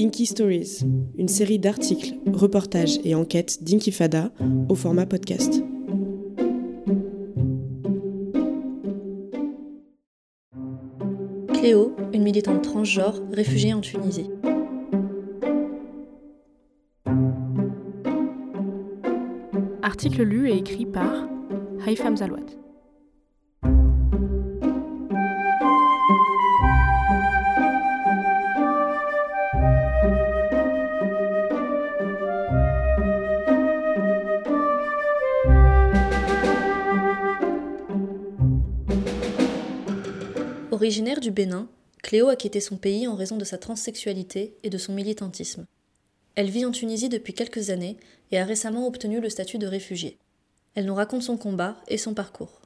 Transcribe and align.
Inky 0.00 0.26
Stories, 0.26 0.84
une 1.16 1.28
série 1.28 1.58
d'articles, 1.58 2.14
reportages 2.32 2.98
et 3.04 3.14
enquêtes 3.14 3.62
d'Inkifada 3.62 4.30
au 4.68 4.74
format 4.74 5.06
podcast. 5.06 5.62
Cléo, 11.52 11.96
une 12.14 12.22
militante 12.22 12.62
transgenre 12.62 13.20
réfugiée 13.32 13.74
en 13.74 13.80
Tunisie. 13.80 14.30
Article 19.82 20.22
lu 20.22 20.48
et 20.48 20.56
écrit 20.56 20.86
par 20.86 21.28
Haïfam 21.86 22.16
Zalouat. 22.16 22.67
Originaire 40.70 41.20
du 41.20 41.30
Bénin, 41.30 41.66
Cléo 42.02 42.28
a 42.28 42.36
quitté 42.36 42.60
son 42.60 42.76
pays 42.76 43.08
en 43.08 43.14
raison 43.14 43.38
de 43.38 43.44
sa 43.44 43.56
transsexualité 43.56 44.54
et 44.62 44.68
de 44.68 44.76
son 44.76 44.92
militantisme. 44.92 45.64
Elle 46.34 46.50
vit 46.50 46.66
en 46.66 46.72
Tunisie 46.72 47.08
depuis 47.08 47.32
quelques 47.32 47.70
années 47.70 47.96
et 48.32 48.38
a 48.38 48.44
récemment 48.44 48.86
obtenu 48.86 49.18
le 49.18 49.30
statut 49.30 49.56
de 49.56 49.66
réfugiée. 49.66 50.18
Elle 50.74 50.84
nous 50.84 50.94
raconte 50.94 51.22
son 51.22 51.38
combat 51.38 51.78
et 51.88 51.96
son 51.96 52.12
parcours. 52.12 52.60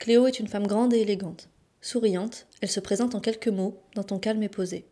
Cléo 0.00 0.26
est 0.26 0.40
une 0.40 0.48
femme 0.48 0.66
grande 0.66 0.92
et 0.94 1.00
élégante. 1.02 1.48
Souriante, 1.80 2.48
elle 2.60 2.70
se 2.70 2.80
présente 2.80 3.14
en 3.14 3.20
quelques 3.20 3.46
mots, 3.46 3.80
dans 3.94 4.02
ton 4.02 4.18
calme 4.18 4.42
et 4.42 4.48
posé. 4.48 4.84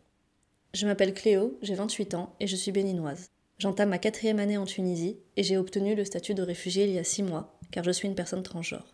Je 0.73 0.87
m'appelle 0.87 1.13
Cléo, 1.13 1.57
j'ai 1.61 1.75
28 1.75 2.13
ans 2.13 2.33
et 2.39 2.47
je 2.47 2.55
suis 2.55 2.71
béninoise. 2.71 3.29
J'entame 3.63 3.91
ma 3.91 3.97
quatrième 3.97 4.39
année 4.39 4.57
en 4.57 4.65
Tunisie 4.65 5.15
et 5.37 5.43
j'ai 5.43 5.55
obtenu 5.55 5.95
le 5.95 6.03
statut 6.03 6.33
de 6.33 6.41
réfugié 6.41 6.83
il 6.83 6.91
y 6.91 6.99
a 6.99 7.05
six 7.05 7.23
mois, 7.23 7.57
car 7.71 7.81
je 7.85 7.91
suis 7.91 8.09
une 8.09 8.13
personne 8.13 8.43
transgenre. 8.43 8.93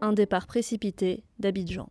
Un 0.00 0.12
départ 0.12 0.46
précipité 0.46 1.24
d'Abidjan. 1.40 1.88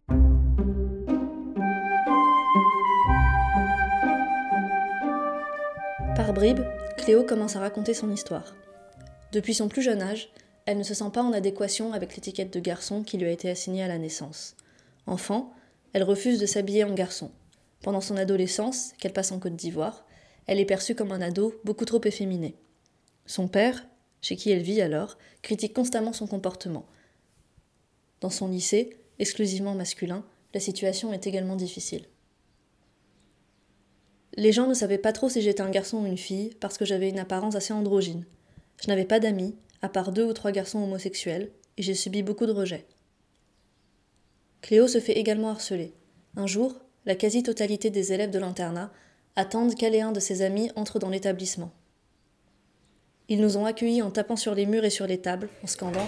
Par 6.16 6.32
bribes, 6.34 6.64
Cléo 6.96 7.26
commence 7.26 7.58
à 7.58 7.60
raconter 7.60 7.94
son 7.94 8.10
histoire. 8.10 8.56
Depuis 9.34 9.54
son 9.54 9.68
plus 9.68 9.82
jeune 9.82 10.02
âge, 10.02 10.30
elle 10.66 10.78
ne 10.78 10.84
se 10.84 10.94
sent 10.94 11.12
pas 11.14 11.24
en 11.24 11.34
adéquation 11.34 11.92
avec 11.92 12.16
l'étiquette 12.16 12.54
de 12.54 12.62
garçon 12.62 13.04
qui 13.04 13.18
lui 13.18 13.28
a 13.28 13.32
été 13.32 13.50
assignée 13.50 13.84
à 13.84 13.90
la 13.90 13.98
naissance. 13.98 14.56
Enfant, 15.08 15.54
elle 15.94 16.04
refuse 16.04 16.40
de 16.40 16.46
s'habiller 16.46 16.84
en 16.84 16.94
garçon. 16.94 17.32
Pendant 17.82 18.02
son 18.02 18.18
adolescence, 18.18 18.94
qu'elle 19.00 19.14
passe 19.14 19.32
en 19.32 19.40
Côte 19.40 19.56
d'Ivoire, 19.56 20.06
elle 20.48 20.60
est 20.60 20.66
perçue 20.66 20.96
comme 20.96 21.12
un 21.12 21.22
ado 21.22 21.60
beaucoup 21.64 21.86
trop 21.86 22.02
efféminé. 22.06 22.56
Son 23.26 23.48
père, 23.48 23.88
chez 24.22 24.36
qui 24.36 24.52
elle 24.52 24.62
vit 24.62 24.82
alors, 24.82 25.18
critique 25.42 25.74
constamment 25.74 26.14
son 26.14 26.28
comportement. 26.28 26.86
Dans 28.22 28.30
son 28.30 28.48
lycée, 28.48 28.98
exclusivement 29.20 29.76
masculin, 29.76 30.24
la 30.54 30.60
situation 30.60 31.14
est 31.14 31.28
également 31.28 31.56
difficile. 31.56 32.06
Les 34.36 34.52
gens 34.52 34.68
ne 34.68 34.74
savaient 34.74 34.98
pas 34.98 35.12
trop 35.12 35.28
si 35.28 35.42
j'étais 35.42 35.62
un 35.62 35.70
garçon 35.70 36.04
ou 36.04 36.06
une 36.06 36.18
fille 36.18 36.56
parce 36.60 36.78
que 36.78 36.86
j'avais 36.86 37.10
une 37.10 37.20
apparence 37.20 37.56
assez 37.56 37.74
androgyne. 37.74 38.26
Je 38.82 38.88
n'avais 38.88 39.06
pas 39.06 39.20
d'amis, 39.20 39.56
à 39.82 39.90
part 39.90 40.12
deux 40.12 40.24
ou 40.24 40.34
trois 40.34 40.52
garçons 40.52 40.80
homosexuels, 40.80 41.52
et 41.78 41.84
j'ai 41.84 41.94
subi 41.94 42.24
beaucoup 42.24 42.46
de 42.46 42.52
rejets. 42.52 42.86
Cléo 44.72 44.88
se 44.88 45.02
fait 45.02 45.20
également 45.20 45.50
harceler. 45.50 45.92
Un 46.38 46.48
jour, 46.48 46.80
la 47.06 47.16
quasi-totalité 47.16 47.90
des 47.90 48.14
élèves 48.14 48.32
de 48.32 48.40
l'internat 48.40 48.90
attendent 49.36 49.76
qu'elle 49.76 49.96
et 49.96 50.00
un 50.00 50.14
de 50.14 50.22
ses 50.22 50.44
amis 50.44 50.72
entrent 50.78 50.98
dans 50.98 51.10
l'établissement. 51.10 51.74
Ils 53.28 53.42
nous 53.42 53.58
ont 53.58 53.66
accueillis 53.66 54.02
en 54.02 54.12
tapant 54.12 54.38
sur 54.38 54.56
les 54.56 54.66
murs 54.66 54.86
et 54.86 54.90
sur 54.90 55.08
les 55.08 55.18
tables, 55.18 55.50
en 55.62 55.68
scandant. 55.68 56.08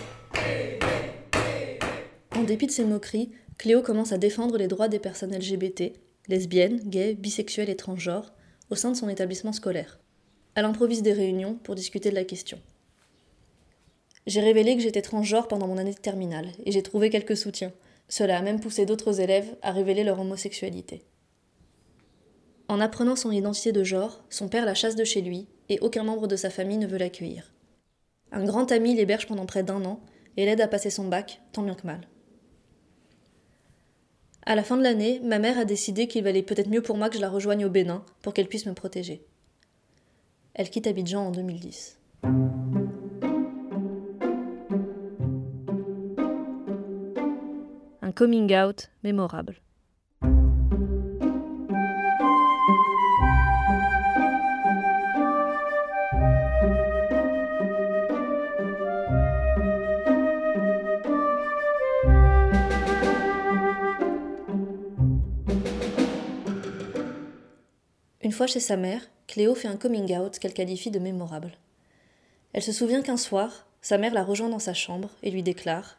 En 2.32 2.44
dépit 2.44 2.68
de 2.68 2.72
ces 2.72 2.86
moqueries, 2.86 3.32
Cléo 3.58 3.82
commence 3.82 4.14
à 4.14 4.18
défendre 4.18 4.58
les 4.58 4.70
droits 4.70 4.88
des 4.88 5.00
personnes 5.00 5.36
LGBT, 5.36 5.92
lesbiennes, 6.30 6.80
gays, 6.86 7.16
bisexuelles 7.16 7.70
et 7.70 7.76
transgenres, 7.76 8.32
au 8.70 8.76
sein 8.76 8.92
de 8.92 8.96
son 8.96 9.10
établissement 9.10 9.52
scolaire. 9.52 10.00
Elle 10.56 10.64
improvise 10.64 11.02
des 11.02 11.12
réunions 11.12 11.56
pour 11.56 11.76
discuter 11.76 12.12
de 12.12 12.16
la 12.16 12.24
question. 12.24 12.62
J'ai 14.26 14.40
révélé 14.40 14.78
que 14.78 14.82
j'étais 14.82 15.02
transgenre 15.02 15.50
pendant 15.50 15.68
mon 15.68 15.78
année 15.78 15.94
de 15.94 16.00
terminale, 16.00 16.48
et 16.66 16.72
j'ai 16.72 16.82
trouvé 16.82 17.10
quelques 17.10 17.36
soutiens. 17.36 17.74
Cela 18.16 18.38
a 18.38 18.42
même 18.44 18.60
poussé 18.60 18.86
d'autres 18.86 19.22
élèves 19.22 19.56
à 19.64 19.72
révéler 19.72 20.04
leur 20.04 20.20
homosexualité. 20.20 21.04
En 22.68 22.80
apprenant 22.80 23.16
son 23.16 23.32
identité 23.32 23.72
de 23.72 23.84
genre, 23.84 24.24
son 24.30 24.50
père 24.50 24.68
la 24.68 24.76
chasse 24.76 24.96
de 24.96 25.04
chez 25.04 25.22
lui 25.22 25.48
et 25.68 25.80
aucun 25.80 26.04
membre 26.04 26.28
de 26.28 26.36
sa 26.36 26.52
famille 26.52 26.78
ne 26.78 26.86
veut 26.86 27.00
l'accueillir. 27.00 27.52
Un 28.32 28.46
grand 28.46 28.72
ami 28.72 28.94
l'héberge 28.94 29.26
pendant 29.26 29.48
près 29.48 29.64
d'un 29.64 29.84
an 29.84 30.00
et 30.38 30.46
l'aide 30.46 30.62
à 30.62 30.68
passer 30.68 30.92
son 30.92 31.08
bac, 31.08 31.42
tant 31.54 31.64
bien 31.64 31.74
que 31.74 31.88
mal. 31.88 32.08
À 34.46 34.54
la 34.54 34.64
fin 34.64 34.78
de 34.78 34.84
l'année, 34.84 35.20
ma 35.24 35.40
mère 35.40 35.58
a 35.58 35.66
décidé 35.66 36.08
qu'il 36.08 36.24
valait 36.24 36.44
peut-être 36.44 36.70
mieux 36.70 36.84
pour 36.84 36.98
moi 36.98 37.10
que 37.10 37.16
je 37.16 37.22
la 37.22 37.32
rejoigne 37.32 37.66
au 37.66 37.72
Bénin 37.72 38.06
pour 38.22 38.36
qu'elle 38.36 38.48
puisse 38.48 38.68
me 38.68 38.76
protéger. 38.76 39.26
Elle 40.54 40.70
quitte 40.70 40.86
Abidjan 40.86 41.26
en 41.26 41.32
2010. 41.32 41.98
Coming 48.14 48.54
out 48.56 48.90
mémorable. 49.04 49.56
Une 68.22 68.32
fois 68.32 68.48
chez 68.48 68.60
sa 68.60 68.78
mère, 68.78 69.02
Cléo 69.28 69.54
fait 69.54 69.68
un 69.68 69.76
coming 69.76 70.16
out 70.16 70.40
qu'elle 70.40 70.54
qualifie 70.54 70.92
de 70.92 71.00
mémorable. 71.00 71.52
Elle 72.54 72.64
se 72.64 72.72
souvient 72.72 73.02
qu'un 73.02 73.18
soir, 73.18 73.68
sa 73.82 73.98
mère 73.98 74.14
la 74.14 74.24
rejoint 74.24 74.50
dans 74.50 74.60
sa 74.60 74.74
chambre 74.74 75.10
et 75.24 75.32
lui 75.32 75.44
déclare 75.44 75.98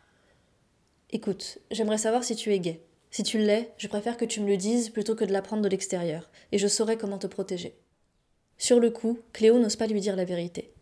Écoute, 1.15 1.59
j'aimerais 1.71 1.99
savoir 1.99 2.25
si 2.25 2.35
tu 2.35 2.53
es 2.53 2.59
gay. 2.59 2.81
Si 3.13 3.23
tu 3.23 3.39
l'es, 3.39 3.71
je 3.79 3.87
préfère 3.87 4.17
que 4.17 4.25
tu 4.25 4.41
me 4.41 4.49
le 4.49 4.57
dises 4.57 4.91
plutôt 4.91 5.15
que 5.15 5.25
de 5.25 5.33
l'apprendre 5.33 5.63
de 5.63 5.69
l'extérieur, 5.69 6.29
et 6.51 6.59
je 6.59 6.67
saurai 6.67 6.99
comment 6.99 7.19
te 7.19 7.29
protéger. 7.29 7.79
Sur 8.59 8.81
le 8.81 8.91
coup, 8.91 9.21
Cléo 9.33 9.61
n'ose 9.61 9.77
pas 9.77 9.87
lui 9.87 10.01
dire 10.01 10.17
la 10.17 10.25
vérité. 10.25 10.75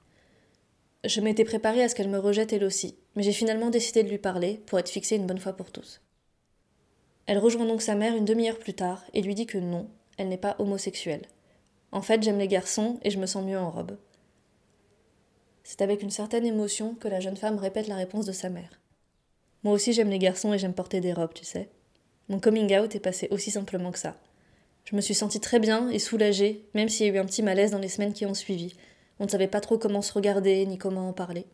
Je 1.04 1.20
m'étais 1.20 1.44
préparée 1.44 1.82
à 1.82 1.90
ce 1.90 1.94
qu'elle 1.94 2.08
me 2.08 2.18
rejette 2.18 2.54
elle 2.54 2.64
aussi, 2.64 2.96
mais 3.14 3.22
j'ai 3.22 3.34
finalement 3.34 3.68
décidé 3.68 4.02
de 4.02 4.08
lui 4.08 4.16
parler 4.16 4.62
pour 4.64 4.78
être 4.78 4.88
fixée 4.88 5.16
une 5.16 5.26
bonne 5.26 5.38
fois 5.38 5.52
pour 5.52 5.70
tous. 5.70 6.00
Elle 7.26 7.36
rejoint 7.36 7.66
donc 7.66 7.82
sa 7.82 7.94
mère 7.94 8.16
une 8.16 8.24
demi-heure 8.24 8.58
plus 8.58 8.72
tard 8.72 9.04
et 9.12 9.20
lui 9.20 9.34
dit 9.34 9.44
que 9.44 9.58
non, 9.58 9.90
elle 10.16 10.30
n'est 10.30 10.38
pas 10.38 10.56
homosexuelle. 10.58 11.26
En 11.90 12.00
fait, 12.00 12.22
j'aime 12.22 12.38
les 12.38 12.48
garçons 12.48 12.98
et 13.02 13.10
je 13.10 13.18
me 13.18 13.26
sens 13.26 13.44
mieux 13.44 13.58
en 13.58 13.70
robe. 13.70 13.98
C'est 15.62 15.82
avec 15.82 16.00
une 16.00 16.10
certaine 16.10 16.46
émotion 16.46 16.94
que 16.94 17.08
la 17.08 17.20
jeune 17.20 17.36
femme 17.36 17.58
répète 17.58 17.86
la 17.86 17.96
réponse 17.96 18.24
de 18.24 18.32
sa 18.32 18.48
mère. 18.48 18.81
Moi 19.64 19.72
aussi 19.72 19.92
j'aime 19.92 20.10
les 20.10 20.18
garçons 20.18 20.52
et 20.52 20.58
j'aime 20.58 20.74
porter 20.74 21.00
des 21.00 21.12
robes, 21.12 21.34
tu 21.34 21.44
sais. 21.44 21.68
Mon 22.28 22.40
coming 22.40 22.76
out 22.78 22.94
est 22.94 23.00
passé 23.00 23.28
aussi 23.30 23.50
simplement 23.50 23.92
que 23.92 23.98
ça. 23.98 24.16
Je 24.84 24.96
me 24.96 25.00
suis 25.00 25.14
sentie 25.14 25.40
très 25.40 25.60
bien 25.60 25.88
et 25.90 25.98
soulagée, 25.98 26.64
même 26.74 26.88
s'il 26.88 27.06
y 27.06 27.10
a 27.10 27.12
eu 27.12 27.18
un 27.18 27.24
petit 27.24 27.42
malaise 27.42 27.70
dans 27.70 27.78
les 27.78 27.88
semaines 27.88 28.12
qui 28.12 28.26
ont 28.26 28.34
suivi. 28.34 28.74
On 29.20 29.24
ne 29.24 29.30
savait 29.30 29.48
pas 29.48 29.60
trop 29.60 29.78
comment 29.78 30.02
se 30.02 30.12
regarder 30.12 30.66
ni 30.66 30.78
comment 30.78 31.08
en 31.08 31.12
parler. 31.12 31.46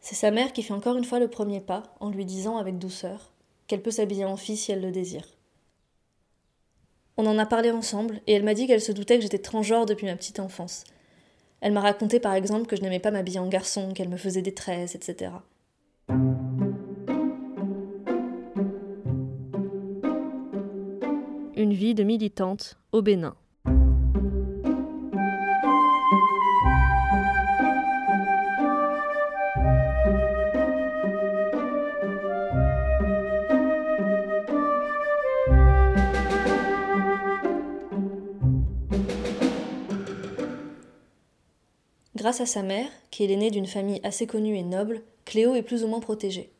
C'est 0.00 0.14
sa 0.14 0.30
mère 0.30 0.52
qui 0.52 0.62
fait 0.62 0.72
encore 0.72 0.96
une 0.96 1.04
fois 1.04 1.18
le 1.18 1.28
premier 1.28 1.60
pas 1.60 1.94
en 2.00 2.10
lui 2.10 2.24
disant 2.24 2.56
avec 2.56 2.78
douceur 2.78 3.32
qu'elle 3.66 3.82
peut 3.82 3.90
s'habiller 3.90 4.24
en 4.24 4.36
fille 4.36 4.56
si 4.56 4.72
elle 4.72 4.80
le 4.80 4.90
désire. 4.90 5.26
On 7.16 7.26
en 7.26 7.38
a 7.38 7.44
parlé 7.44 7.70
ensemble 7.70 8.22
et 8.26 8.32
elle 8.32 8.44
m'a 8.44 8.54
dit 8.54 8.66
qu'elle 8.66 8.80
se 8.80 8.92
doutait 8.92 9.16
que 9.16 9.22
j'étais 9.22 9.38
transgenre 9.38 9.84
depuis 9.84 10.06
ma 10.06 10.16
petite 10.16 10.40
enfance. 10.40 10.84
Elle 11.60 11.72
m'a 11.72 11.82
raconté 11.82 12.18
par 12.18 12.34
exemple 12.34 12.66
que 12.66 12.76
je 12.76 12.80
n'aimais 12.80 12.98
pas 12.98 13.10
m'habiller 13.10 13.40
en 13.40 13.48
garçon, 13.48 13.92
qu'elle 13.92 14.08
me 14.08 14.16
faisait 14.16 14.40
des 14.40 14.54
tresses, 14.54 14.94
etc. 14.94 15.32
Une 21.60 21.74
vie 21.74 21.94
de 21.94 22.04
militante 22.04 22.78
au 22.90 23.02
Bénin. 23.02 23.36
Grâce 42.16 42.40
à 42.40 42.46
sa 42.46 42.62
mère, 42.62 42.88
qui 43.10 43.24
est 43.24 43.26
l'aînée 43.26 43.50
d'une 43.50 43.66
famille 43.66 44.00
assez 44.02 44.26
connue 44.26 44.56
et 44.56 44.62
noble, 44.62 45.02
Cléo 45.26 45.54
est 45.54 45.62
plus 45.62 45.84
ou 45.84 45.88
moins 45.88 46.00
protégée. 46.00 46.54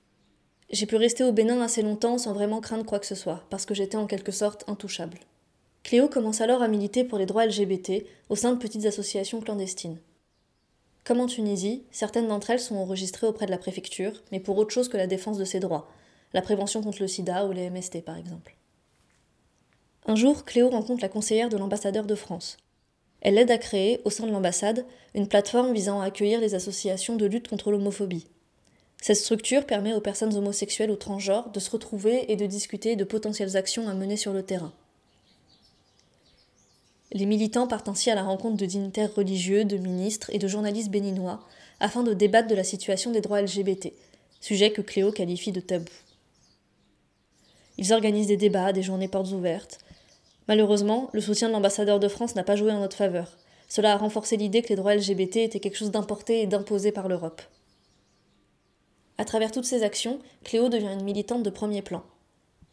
J'ai 0.70 0.86
pu 0.86 0.94
rester 0.94 1.24
au 1.24 1.32
Bénin 1.32 1.60
assez 1.60 1.82
longtemps 1.82 2.16
sans 2.16 2.32
vraiment 2.32 2.60
craindre 2.60 2.86
quoi 2.86 3.00
que 3.00 3.06
ce 3.06 3.16
soit, 3.16 3.44
parce 3.50 3.66
que 3.66 3.74
j'étais 3.74 3.96
en 3.96 4.06
quelque 4.06 4.30
sorte 4.30 4.62
intouchable. 4.68 5.18
Cléo 5.82 6.08
commence 6.08 6.40
alors 6.40 6.62
à 6.62 6.68
militer 6.68 7.02
pour 7.02 7.18
les 7.18 7.26
droits 7.26 7.44
LGBT 7.44 8.04
au 8.28 8.36
sein 8.36 8.52
de 8.52 8.58
petites 8.58 8.86
associations 8.86 9.40
clandestines. 9.40 9.98
Comme 11.04 11.18
en 11.18 11.26
Tunisie, 11.26 11.82
certaines 11.90 12.28
d'entre 12.28 12.50
elles 12.50 12.60
sont 12.60 12.76
enregistrées 12.76 13.26
auprès 13.26 13.46
de 13.46 13.50
la 13.50 13.58
préfecture, 13.58 14.22
mais 14.30 14.38
pour 14.38 14.58
autre 14.58 14.72
chose 14.72 14.88
que 14.88 14.96
la 14.96 15.08
défense 15.08 15.38
de 15.38 15.44
ses 15.44 15.58
droits, 15.58 15.88
la 16.34 16.42
prévention 16.42 16.82
contre 16.82 17.02
le 17.02 17.08
sida 17.08 17.46
ou 17.46 17.52
les 17.52 17.68
MST 17.68 18.04
par 18.04 18.16
exemple. 18.16 18.54
Un 20.06 20.14
jour, 20.14 20.44
Cléo 20.44 20.70
rencontre 20.70 21.02
la 21.02 21.08
conseillère 21.08 21.48
de 21.48 21.56
l'ambassadeur 21.56 22.06
de 22.06 22.14
France. 22.14 22.58
Elle 23.22 23.34
l'aide 23.34 23.50
à 23.50 23.58
créer, 23.58 24.00
au 24.04 24.10
sein 24.10 24.26
de 24.26 24.32
l'ambassade, 24.32 24.86
une 25.14 25.26
plateforme 25.26 25.74
visant 25.74 26.00
à 26.00 26.06
accueillir 26.06 26.40
les 26.40 26.54
associations 26.54 27.16
de 27.16 27.26
lutte 27.26 27.48
contre 27.48 27.72
l'homophobie. 27.72 28.28
Cette 29.00 29.16
structure 29.16 29.64
permet 29.64 29.94
aux 29.94 30.00
personnes 30.00 30.36
homosexuelles 30.36 30.90
ou 30.90 30.96
transgenres 30.96 31.50
de 31.50 31.60
se 31.60 31.70
retrouver 31.70 32.30
et 32.30 32.36
de 32.36 32.46
discuter 32.46 32.96
de 32.96 33.04
potentielles 33.04 33.56
actions 33.56 33.88
à 33.88 33.94
mener 33.94 34.16
sur 34.16 34.32
le 34.32 34.42
terrain. 34.42 34.72
Les 37.12 37.26
militants 37.26 37.66
partent 37.66 37.88
ainsi 37.88 38.10
à 38.10 38.14
la 38.14 38.22
rencontre 38.22 38.58
de 38.58 38.66
dignitaires 38.66 39.14
religieux, 39.14 39.64
de 39.64 39.78
ministres 39.78 40.30
et 40.32 40.38
de 40.38 40.46
journalistes 40.46 40.90
béninois 40.90 41.40
afin 41.80 42.02
de 42.02 42.12
débattre 42.12 42.48
de 42.48 42.54
la 42.54 42.62
situation 42.62 43.10
des 43.10 43.22
droits 43.22 43.40
LGBT, 43.40 43.92
sujet 44.40 44.70
que 44.70 44.82
Cléo 44.82 45.10
qualifie 45.10 45.50
de 45.50 45.60
tabou. 45.60 45.90
Ils 47.78 47.94
organisent 47.94 48.26
des 48.26 48.36
débats, 48.36 48.74
des 48.74 48.82
journées 48.82 49.08
portes 49.08 49.32
ouvertes. 49.32 49.78
Malheureusement, 50.46 51.08
le 51.14 51.22
soutien 51.22 51.48
de 51.48 51.54
l'ambassadeur 51.54 51.98
de 51.98 52.08
France 52.08 52.34
n'a 52.34 52.44
pas 52.44 52.56
joué 52.56 52.70
en 52.70 52.80
notre 52.80 52.96
faveur. 52.96 53.38
Cela 53.68 53.94
a 53.94 53.96
renforcé 53.96 54.36
l'idée 54.36 54.60
que 54.60 54.68
les 54.68 54.76
droits 54.76 54.94
LGBT 54.94 55.36
étaient 55.38 55.60
quelque 55.60 55.78
chose 55.78 55.90
d'importé 55.90 56.42
et 56.42 56.46
d'imposé 56.46 56.92
par 56.92 57.08
l'Europe. 57.08 57.40
À 59.20 59.26
travers 59.26 59.52
toutes 59.52 59.66
ces 59.66 59.82
actions, 59.82 60.18
Cléo 60.44 60.70
devient 60.70 60.94
une 60.94 61.04
militante 61.04 61.42
de 61.42 61.50
premier 61.50 61.82
plan. 61.82 62.02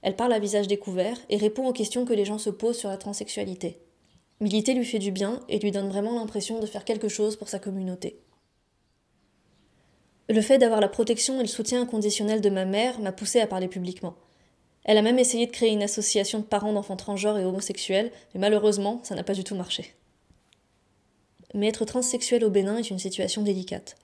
Elle 0.01 0.15
parle 0.15 0.31
à 0.31 0.39
visage 0.39 0.69
découvert 0.69 1.17
et 1.29 1.35
répond 1.35 1.67
aux 1.67 1.73
questions 1.73 2.05
que 2.05 2.13
les 2.13 2.23
gens 2.23 2.37
se 2.37 2.49
posent 2.49 2.77
sur 2.77 2.87
la 2.87 2.95
transsexualité. 2.95 3.81
Militer 4.39 4.73
lui 4.73 4.85
fait 4.85 4.97
du 4.97 5.11
bien 5.11 5.41
et 5.49 5.59
lui 5.59 5.71
donne 5.71 5.89
vraiment 5.89 6.17
l'impression 6.17 6.61
de 6.61 6.65
faire 6.65 6.85
quelque 6.85 7.09
chose 7.09 7.35
pour 7.35 7.49
sa 7.49 7.59
communauté. 7.59 8.21
Le 10.29 10.39
fait 10.39 10.57
d'avoir 10.57 10.79
la 10.79 10.87
protection 10.87 11.37
et 11.39 11.43
le 11.43 11.49
soutien 11.49 11.81
inconditionnel 11.81 12.39
de 12.39 12.49
ma 12.49 12.63
mère 12.63 13.01
m'a 13.01 13.11
poussé 13.11 13.41
à 13.41 13.47
parler 13.47 13.67
publiquement. 13.67 14.15
Elle 14.85 14.97
a 14.97 15.01
même 15.01 15.19
essayé 15.19 15.47
de 15.47 15.51
créer 15.51 15.71
une 15.71 15.83
association 15.83 16.39
de 16.39 16.45
parents 16.45 16.71
d'enfants 16.71 16.95
transgenres 16.95 17.39
et 17.39 17.43
homosexuels, 17.43 18.09
mais 18.33 18.39
malheureusement, 18.39 19.01
ça 19.03 19.15
n'a 19.15 19.23
pas 19.23 19.33
du 19.33 19.43
tout 19.43 19.55
marché. 19.55 19.95
Mais 21.53 21.67
être 21.67 21.83
transsexuel 21.83 22.45
au 22.45 22.49
Bénin 22.49 22.77
est 22.77 22.89
une 22.89 22.99
situation 22.99 23.41
délicate. 23.41 23.97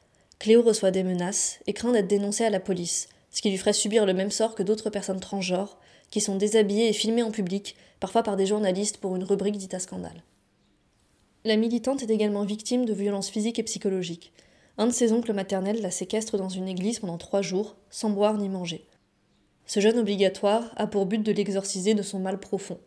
Cléo 0.43 0.61
reçoit 0.61 0.91
des 0.91 1.03
menaces 1.03 1.61
et 1.67 1.73
craint 1.73 1.93
d'être 1.93 2.09
dénoncée 2.09 2.43
à 2.43 2.49
la 2.49 2.59
police, 2.59 3.07
ce 3.31 3.41
qui 3.41 3.49
lui 3.49 3.57
ferait 3.57 3.71
subir 3.71 4.05
le 4.05 4.13
même 4.13 4.29
sort 4.29 4.55
que 4.55 4.63
d'autres 4.63 4.89
personnes 4.89 5.21
transgenres, 5.21 5.77
qui 6.09 6.19
sont 6.19 6.35
déshabillées 6.35 6.89
et 6.89 6.93
filmées 6.93 7.23
en 7.23 7.31
public, 7.31 7.77
parfois 8.01 8.23
par 8.23 8.35
des 8.35 8.45
journalistes 8.45 8.97
pour 8.97 9.15
une 9.15 9.23
rubrique 9.23 9.55
dite 9.55 9.73
à 9.73 9.79
scandale. 9.79 10.21
La 11.45 11.55
militante 11.55 12.03
est 12.03 12.09
également 12.09 12.43
victime 12.43 12.83
de 12.83 12.91
violences 12.91 13.29
physiques 13.29 13.57
et 13.57 13.63
psychologiques. 13.63 14.33
Un 14.77 14.87
de 14.87 14.91
ses 14.91 15.13
oncles 15.13 15.31
maternels 15.31 15.81
la 15.81 15.91
séquestre 15.91 16.37
dans 16.37 16.49
une 16.49 16.67
église 16.67 16.99
pendant 16.99 17.17
trois 17.17 17.41
jours, 17.41 17.77
sans 17.89 18.09
boire 18.09 18.37
ni 18.37 18.49
manger. 18.49 18.85
Ce 19.65 19.79
jeûne 19.79 19.97
obligatoire 19.97 20.73
a 20.75 20.87
pour 20.87 21.05
but 21.05 21.23
de 21.23 21.31
l'exorciser 21.31 21.93
de 21.93 22.03
son 22.03 22.19
mal 22.19 22.37
profond. 22.37 22.79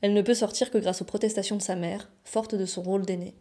Elle 0.00 0.14
ne 0.14 0.22
peut 0.22 0.34
sortir 0.34 0.70
que 0.70 0.78
grâce 0.78 1.02
aux 1.02 1.06
protestations 1.06 1.56
de 1.56 1.62
sa 1.62 1.74
mère, 1.74 2.08
forte 2.22 2.54
de 2.54 2.66
son 2.66 2.82
rôle 2.82 3.04
d'aînée. 3.04 3.34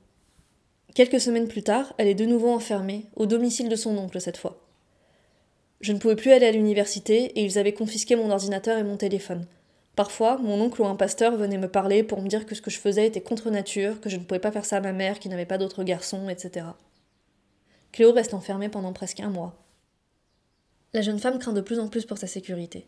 Quelques 0.95 1.21
semaines 1.21 1.47
plus 1.47 1.63
tard, 1.63 1.93
elle 1.97 2.07
est 2.07 2.15
de 2.15 2.25
nouveau 2.25 2.49
enfermée, 2.49 3.05
au 3.15 3.25
domicile 3.25 3.69
de 3.69 3.75
son 3.75 3.97
oncle 3.97 4.19
cette 4.19 4.37
fois. 4.37 4.59
Je 5.81 5.93
ne 5.93 5.99
pouvais 5.99 6.15
plus 6.15 6.31
aller 6.31 6.47
à 6.47 6.51
l'université 6.51 7.25
et 7.39 7.43
ils 7.45 7.57
avaient 7.57 7.73
confisqué 7.73 8.15
mon 8.15 8.31
ordinateur 8.31 8.77
et 8.77 8.83
mon 8.83 8.97
téléphone. 8.97 9.45
Parfois, 9.95 10.37
mon 10.37 10.59
oncle 10.61 10.81
ou 10.81 10.85
un 10.85 10.95
pasteur 10.95 11.35
venait 11.35 11.57
me 11.57 11.69
parler 11.69 12.03
pour 12.03 12.21
me 12.21 12.27
dire 12.27 12.45
que 12.45 12.55
ce 12.55 12.61
que 12.61 12.71
je 12.71 12.79
faisais 12.79 13.07
était 13.07 13.21
contre 13.21 13.49
nature, 13.49 14.01
que 14.01 14.09
je 14.09 14.17
ne 14.17 14.23
pouvais 14.23 14.39
pas 14.39 14.51
faire 14.51 14.65
ça 14.65 14.77
à 14.77 14.81
ma 14.81 14.93
mère 14.93 15.19
qui 15.19 15.29
n'avait 15.29 15.45
pas 15.45 15.57
d'autres 15.57 15.83
garçons, 15.83 16.27
etc. 16.29 16.65
Cléo 17.91 18.11
reste 18.11 18.33
enfermée 18.33 18.69
pendant 18.69 18.93
presque 18.93 19.19
un 19.19 19.29
mois. 19.29 19.55
La 20.93 21.01
jeune 21.01 21.19
femme 21.19 21.37
craint 21.37 21.53
de 21.53 21.61
plus 21.61 21.79
en 21.79 21.87
plus 21.87 22.05
pour 22.05 22.17
sa 22.17 22.27
sécurité. 22.27 22.87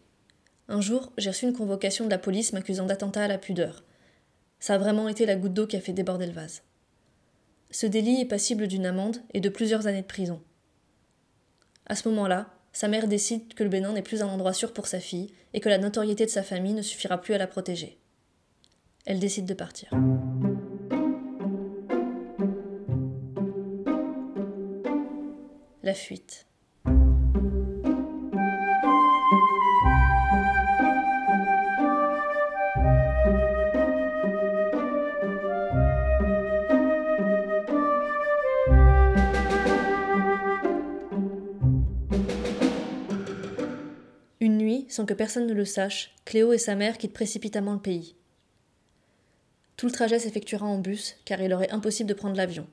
Un 0.67 0.81
jour, 0.81 1.11
j'ai 1.17 1.29
reçu 1.29 1.45
une 1.45 1.53
convocation 1.53 2.05
de 2.05 2.09
la 2.09 2.17
police 2.17 2.53
m'accusant 2.53 2.85
d'attentat 2.85 3.23
à 3.23 3.27
la 3.27 3.37
pudeur. 3.37 3.83
Ça 4.59 4.75
a 4.75 4.77
vraiment 4.77 5.07
été 5.07 5.25
la 5.25 5.35
goutte 5.35 5.53
d'eau 5.53 5.67
qui 5.67 5.75
a 5.75 5.81
fait 5.81 5.93
déborder 5.93 6.25
le 6.25 6.33
vase. 6.33 6.61
Ce 7.71 7.87
délit 7.87 8.19
est 8.19 8.25
passible 8.25 8.67
d'une 8.67 8.85
amende 8.85 9.17
et 9.33 9.39
de 9.39 9.47
plusieurs 9.47 9.87
années 9.87 10.01
de 10.01 10.07
prison. 10.07 10.41
À 11.85 11.95
ce 11.95 12.07
moment-là, 12.09 12.53
sa 12.73 12.89
mère 12.89 13.07
décide 13.07 13.53
que 13.53 13.63
le 13.63 13.69
Bénin 13.69 13.93
n'est 13.93 14.01
plus 14.01 14.21
un 14.21 14.27
endroit 14.27 14.53
sûr 14.53 14.73
pour 14.73 14.87
sa 14.87 14.99
fille 14.99 15.33
et 15.53 15.61
que 15.61 15.69
la 15.69 15.77
notoriété 15.77 16.25
de 16.25 16.29
sa 16.29 16.43
famille 16.43 16.73
ne 16.73 16.81
suffira 16.81 17.19
plus 17.19 17.33
à 17.33 17.37
la 17.37 17.47
protéger. 17.47 17.97
Elle 19.05 19.19
décide 19.19 19.45
de 19.45 19.53
partir. 19.53 19.89
La 25.81 25.93
fuite. 25.93 26.45
Que 45.05 45.13
personne 45.13 45.47
ne 45.47 45.53
le 45.53 45.65
sache, 45.65 46.13
Cléo 46.25 46.53
et 46.53 46.57
sa 46.57 46.75
mère 46.75 46.97
quittent 46.97 47.13
précipitamment 47.13 47.73
le 47.73 47.79
pays. 47.79 48.15
Tout 49.77 49.87
le 49.87 49.91
trajet 49.91 50.19
s'effectuera 50.19 50.65
en 50.65 50.77
bus, 50.77 51.15
car 51.25 51.41
il 51.41 51.53
aurait 51.53 51.71
impossible 51.71 52.09
de 52.09 52.13
prendre 52.13 52.35
l'avion. 52.35 52.67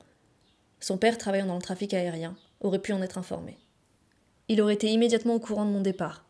Son 0.79 0.97
père, 0.97 1.17
travaillant 1.17 1.47
dans 1.47 1.55
le 1.55 1.61
trafic 1.61 1.93
aérien, 1.93 2.35
aurait 2.61 2.79
pu 2.79 2.93
en 2.93 3.01
être 3.01 3.17
informé. 3.17 3.57
Il 4.47 4.61
aurait 4.61 4.75
été 4.75 4.89
immédiatement 4.89 5.35
au 5.35 5.39
courant 5.39 5.65
de 5.65 5.71
mon 5.71 5.81
départ, 5.81 6.25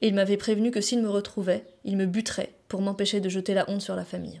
et 0.00 0.08
il 0.08 0.14
m'avait 0.14 0.36
prévenu 0.36 0.70
que 0.70 0.80
s'il 0.80 1.02
me 1.02 1.08
retrouvait, 1.08 1.66
il 1.84 1.96
me 1.96 2.06
buterait 2.06 2.54
pour 2.68 2.82
m'empêcher 2.82 3.20
de 3.20 3.28
jeter 3.28 3.54
la 3.54 3.68
honte 3.70 3.82
sur 3.82 3.96
la 3.96 4.04
famille. 4.04 4.40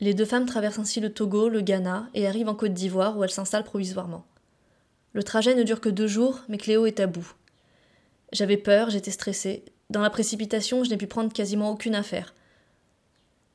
Les 0.00 0.14
deux 0.14 0.24
femmes 0.24 0.46
traversent 0.46 0.78
ainsi 0.78 1.00
le 1.00 1.12
Togo, 1.12 1.48
le 1.48 1.60
Ghana 1.60 2.08
et 2.14 2.26
arrivent 2.26 2.48
en 2.48 2.54
Côte 2.54 2.72
d'Ivoire 2.72 3.18
où 3.18 3.24
elles 3.24 3.30
s'installent 3.30 3.64
provisoirement. 3.64 4.24
Le 5.12 5.22
trajet 5.22 5.54
ne 5.54 5.62
dure 5.62 5.80
que 5.80 5.88
deux 5.88 6.06
jours, 6.06 6.40
mais 6.48 6.56
Cléo 6.56 6.86
est 6.86 7.00
à 7.00 7.06
bout. 7.06 7.34
J'avais 8.32 8.56
peur, 8.56 8.90
j'étais 8.90 9.10
stressée, 9.10 9.64
dans 9.90 10.00
la 10.00 10.10
précipitation, 10.10 10.84
je 10.84 10.90
n'ai 10.90 10.96
pu 10.96 11.08
prendre 11.08 11.32
quasiment 11.32 11.70
aucune 11.70 11.96
affaire. 11.96 12.34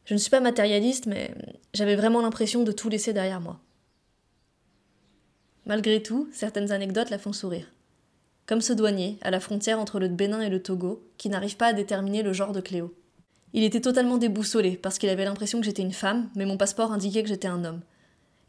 Je 0.04 0.14
ne 0.14 0.20
suis 0.20 0.30
pas 0.30 0.42
matérialiste, 0.42 1.08
mais 1.08 1.34
j'avais 1.74 1.96
vraiment 1.96 2.22
l'impression 2.22 2.64
de 2.64 2.72
tout 2.74 2.90
laisser 2.90 3.14
derrière 3.14 3.42
moi. 3.42 3.60
Malgré 5.66 6.04
tout, 6.04 6.28
certaines 6.32 6.72
anecdotes 6.72 7.10
la 7.10 7.18
font 7.18 7.34
sourire. 7.34 7.72
Comme 8.46 8.62
ce 8.62 8.74
douanier, 8.74 9.18
à 9.22 9.32
la 9.32 9.40
frontière 9.40 9.80
entre 9.80 10.00
le 10.00 10.10
Bénin 10.10 10.42
et 10.42 10.50
le 10.50 10.62
Togo, 10.62 11.08
qui 11.18 11.30
n'arrive 11.30 11.58
pas 11.58 11.68
à 11.68 11.74
déterminer 11.74 12.22
le 12.22 12.34
genre 12.34 12.52
de 12.52 12.62
Cléo. 12.62 12.94
Il 13.54 13.64
était 13.64 13.82
totalement 13.82 14.18
déboussolé, 14.18 14.76
parce 14.76 15.00
qu'il 15.00 15.10
avait 15.10 15.26
l'impression 15.26 15.60
que 15.60 15.66
j'étais 15.66 15.82
une 15.82 15.94
femme, 15.94 16.30
mais 16.36 16.46
mon 16.46 16.58
passeport 16.58 16.92
indiquait 16.92 17.24
que 17.24 17.30
j'étais 17.30 17.48
un 17.48 17.64
homme. 17.64 17.82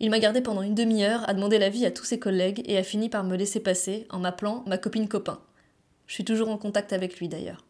Il 0.00 0.10
m'a 0.10 0.18
gardé 0.18 0.42
pendant 0.42 0.62
une 0.62 0.74
demi-heure, 0.74 1.26
a 1.28 1.32
demandé 1.32 1.58
l'avis 1.58 1.86
à 1.86 1.92
tous 1.92 2.04
ses 2.04 2.18
collègues 2.18 2.62
et 2.66 2.76
a 2.76 2.82
fini 2.82 3.08
par 3.08 3.24
me 3.24 3.36
laisser 3.36 3.60
passer 3.60 4.06
en 4.10 4.18
m'appelant 4.18 4.64
ma 4.66 4.76
copine 4.76 5.08
copain. 5.08 5.40
Je 6.06 6.14
suis 6.14 6.24
toujours 6.24 6.50
en 6.50 6.58
contact 6.58 6.92
avec 6.92 7.18
lui 7.18 7.28
d'ailleurs. 7.28 7.64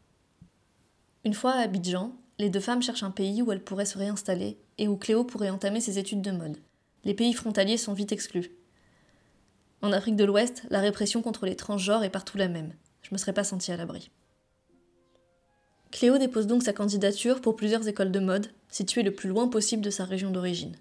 Une 1.26 1.34
fois 1.34 1.54
à 1.54 1.62
Abidjan, 1.62 2.12
les 2.38 2.50
deux 2.50 2.60
femmes 2.60 2.82
cherchent 2.82 3.02
un 3.02 3.10
pays 3.10 3.42
où 3.42 3.50
elles 3.50 3.64
pourraient 3.64 3.84
se 3.84 3.98
réinstaller 3.98 4.60
et 4.78 4.86
où 4.86 4.96
Cléo 4.96 5.24
pourrait 5.24 5.50
entamer 5.50 5.80
ses 5.80 5.98
études 5.98 6.22
de 6.22 6.30
mode. 6.30 6.58
Les 7.02 7.14
pays 7.14 7.32
frontaliers 7.32 7.78
sont 7.78 7.94
vite 7.94 8.12
exclus. 8.12 8.52
En 9.82 9.90
Afrique 9.90 10.14
de 10.14 10.22
l'Ouest, 10.22 10.62
la 10.70 10.78
répression 10.78 11.22
contre 11.22 11.44
les 11.44 11.56
transgenres 11.56 12.04
est 12.04 12.10
partout 12.10 12.38
la 12.38 12.46
même. 12.46 12.74
Je 13.02 13.08
me 13.10 13.18
serais 13.18 13.32
pas 13.32 13.42
sentie 13.42 13.72
à 13.72 13.76
l'abri. 13.76 14.12
Cléo 15.90 16.16
dépose 16.16 16.46
donc 16.46 16.62
sa 16.62 16.72
candidature 16.72 17.40
pour 17.40 17.56
plusieurs 17.56 17.88
écoles 17.88 18.12
de 18.12 18.20
mode, 18.20 18.52
situées 18.68 19.02
le 19.02 19.12
plus 19.12 19.28
loin 19.28 19.48
possible 19.48 19.82
de 19.82 19.90
sa 19.90 20.04
région 20.04 20.30
d'origine. 20.30 20.76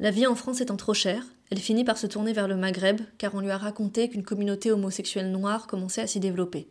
La 0.00 0.10
vie 0.10 0.26
en 0.26 0.34
France 0.34 0.60
étant 0.60 0.76
trop 0.76 0.92
chère, 0.92 1.24
elle 1.52 1.60
finit 1.60 1.84
par 1.84 1.98
se 1.98 2.08
tourner 2.08 2.32
vers 2.32 2.48
le 2.48 2.56
Maghreb, 2.56 3.00
car 3.16 3.36
on 3.36 3.40
lui 3.40 3.50
a 3.50 3.58
raconté 3.58 4.08
qu'une 4.08 4.24
communauté 4.24 4.72
homosexuelle 4.72 5.30
noire 5.30 5.68
commençait 5.68 6.02
à 6.02 6.08
s'y 6.08 6.18
développer. 6.18 6.66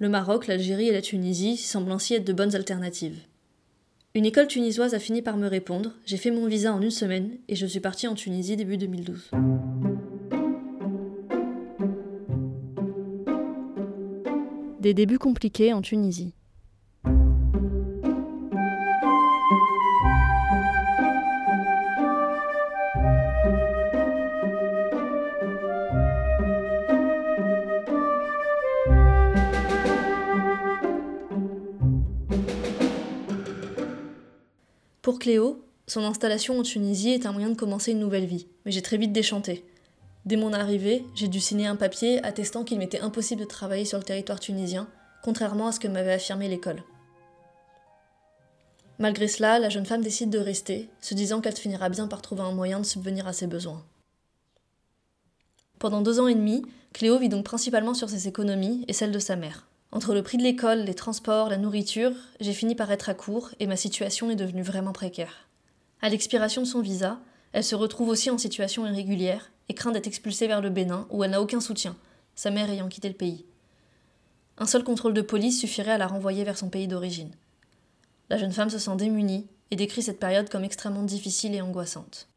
Le 0.00 0.08
Maroc, 0.08 0.46
l'Algérie 0.46 0.86
et 0.86 0.92
la 0.92 1.02
Tunisie 1.02 1.56
semblent 1.56 1.90
ainsi 1.90 2.14
être 2.14 2.24
de 2.24 2.32
bonnes 2.32 2.54
alternatives. 2.54 3.18
Une 4.14 4.26
école 4.26 4.46
tunisoise 4.46 4.94
a 4.94 5.00
fini 5.00 5.22
par 5.22 5.36
me 5.36 5.48
répondre, 5.48 5.92
j'ai 6.06 6.16
fait 6.16 6.30
mon 6.30 6.46
visa 6.46 6.72
en 6.72 6.80
une 6.80 6.92
semaine 6.92 7.36
et 7.48 7.56
je 7.56 7.66
suis 7.66 7.80
partie 7.80 8.06
en 8.06 8.14
Tunisie 8.14 8.56
début 8.56 8.76
2012. 8.76 9.32
Des 14.78 14.94
débuts 14.94 15.18
compliqués 15.18 15.72
en 15.72 15.82
Tunisie. 15.82 16.32
Pour 35.08 35.18
Cléo, 35.18 35.64
son 35.86 36.04
installation 36.04 36.58
en 36.58 36.62
Tunisie 36.62 37.12
est 37.12 37.24
un 37.24 37.32
moyen 37.32 37.48
de 37.48 37.56
commencer 37.56 37.92
une 37.92 37.98
nouvelle 37.98 38.26
vie, 38.26 38.46
mais 38.66 38.72
j'ai 38.72 38.82
très 38.82 38.98
vite 38.98 39.10
déchanté. 39.10 39.64
Dès 40.26 40.36
mon 40.36 40.52
arrivée, 40.52 41.02
j'ai 41.14 41.28
dû 41.28 41.40
signer 41.40 41.66
un 41.66 41.76
papier 41.76 42.22
attestant 42.26 42.62
qu'il 42.62 42.78
m'était 42.78 43.00
impossible 43.00 43.40
de 43.40 43.46
travailler 43.46 43.86
sur 43.86 43.96
le 43.96 44.04
territoire 44.04 44.38
tunisien, 44.38 44.86
contrairement 45.22 45.68
à 45.68 45.72
ce 45.72 45.80
que 45.80 45.88
m'avait 45.88 46.12
affirmé 46.12 46.46
l'école. 46.46 46.82
Malgré 48.98 49.28
cela, 49.28 49.58
la 49.58 49.70
jeune 49.70 49.86
femme 49.86 50.02
décide 50.02 50.28
de 50.28 50.38
rester, 50.38 50.90
se 51.00 51.14
disant 51.14 51.40
qu'elle 51.40 51.56
finira 51.56 51.88
bien 51.88 52.06
par 52.06 52.20
trouver 52.20 52.42
un 52.42 52.52
moyen 52.52 52.78
de 52.78 52.84
subvenir 52.84 53.26
à 53.26 53.32
ses 53.32 53.46
besoins. 53.46 53.82
Pendant 55.78 56.02
deux 56.02 56.20
ans 56.20 56.28
et 56.28 56.34
demi, 56.34 56.66
Cléo 56.92 57.18
vit 57.18 57.30
donc 57.30 57.46
principalement 57.46 57.94
sur 57.94 58.10
ses 58.10 58.28
économies 58.28 58.84
et 58.88 58.92
celles 58.92 59.12
de 59.12 59.18
sa 59.18 59.36
mère. 59.36 59.68
Entre 59.90 60.12
le 60.12 60.22
prix 60.22 60.36
de 60.36 60.42
l'école, 60.42 60.80
les 60.80 60.94
transports, 60.94 61.48
la 61.48 61.56
nourriture, 61.56 62.12
j'ai 62.40 62.52
fini 62.52 62.74
par 62.74 62.90
être 62.92 63.08
à 63.08 63.14
court 63.14 63.50
et 63.58 63.66
ma 63.66 63.76
situation 63.76 64.30
est 64.30 64.36
devenue 64.36 64.62
vraiment 64.62 64.92
précaire. 64.92 65.48
À 66.02 66.10
l'expiration 66.10 66.62
de 66.62 66.66
son 66.66 66.82
visa, 66.82 67.18
elle 67.52 67.64
se 67.64 67.74
retrouve 67.74 68.10
aussi 68.10 68.30
en 68.30 68.36
situation 68.36 68.86
irrégulière 68.86 69.50
et 69.70 69.74
craint 69.74 69.90
d'être 69.90 70.06
expulsée 70.06 70.46
vers 70.46 70.60
le 70.60 70.68
Bénin 70.68 71.06
où 71.10 71.24
elle 71.24 71.30
n'a 71.30 71.40
aucun 71.40 71.60
soutien, 71.60 71.96
sa 72.34 72.50
mère 72.50 72.70
ayant 72.70 72.88
quitté 72.88 73.08
le 73.08 73.14
pays. 73.14 73.46
Un 74.58 74.66
seul 74.66 74.84
contrôle 74.84 75.14
de 75.14 75.22
police 75.22 75.58
suffirait 75.58 75.92
à 75.92 75.98
la 75.98 76.06
renvoyer 76.06 76.44
vers 76.44 76.58
son 76.58 76.68
pays 76.68 76.86
d'origine. 76.86 77.30
La 78.28 78.36
jeune 78.36 78.52
femme 78.52 78.70
se 78.70 78.78
sent 78.78 78.96
démunie 78.96 79.46
et 79.70 79.76
décrit 79.76 80.02
cette 80.02 80.20
période 80.20 80.50
comme 80.50 80.64
extrêmement 80.64 81.02
difficile 81.02 81.54
et 81.54 81.62
angoissante. 81.62 82.28